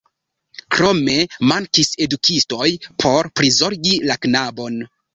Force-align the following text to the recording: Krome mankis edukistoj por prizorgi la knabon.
Krome 0.75 1.17
mankis 1.51 1.93
edukistoj 2.07 2.73
por 3.07 3.33
prizorgi 3.39 3.97
la 4.11 4.21
knabon. 4.27 4.87